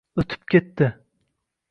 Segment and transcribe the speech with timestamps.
[0.21, 0.87] O’tib ketdi